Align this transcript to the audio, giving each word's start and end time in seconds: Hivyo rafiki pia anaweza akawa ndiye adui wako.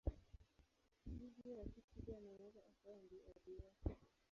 Hivyo 1.05 1.55
rafiki 1.55 2.01
pia 2.05 2.17
anaweza 2.17 2.59
akawa 2.73 2.99
ndiye 3.03 3.23
adui 3.31 3.55
wako. 3.55 3.97